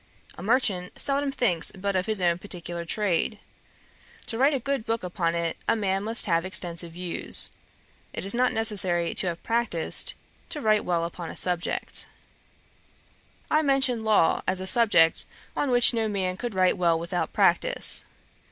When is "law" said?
14.03-14.41